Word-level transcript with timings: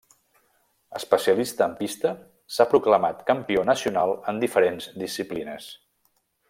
Especialista 0.99 1.67
en 1.71 1.75
pista, 1.81 2.13
s'ha 2.55 2.67
proclamat 2.73 3.23
campió 3.31 3.69
nacional 3.73 4.19
en 4.33 4.45
diferents 4.47 4.93
disciplines. 5.05 5.71